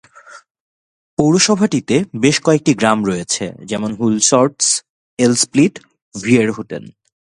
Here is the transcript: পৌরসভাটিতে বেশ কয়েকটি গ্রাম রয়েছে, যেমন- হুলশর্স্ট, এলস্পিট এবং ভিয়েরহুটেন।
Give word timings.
পৌরসভাটিতে 1.17 2.03
বেশ 2.15 2.41
কয়েকটি 2.41 2.73
গ্রাম 2.73 3.05
রয়েছে, 3.05 3.51
যেমন- 3.65 3.95
হুলশর্স্ট, 3.95 4.85
এলস্পিট 5.17 5.79
এবং 5.79 6.21
ভিয়েরহুটেন। 6.21 6.87